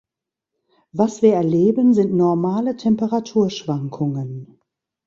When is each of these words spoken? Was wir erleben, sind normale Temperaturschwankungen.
Was 0.93 1.21
wir 1.21 1.35
erleben, 1.35 1.93
sind 1.93 2.15
normale 2.15 2.75
Temperaturschwankungen. 2.75 4.59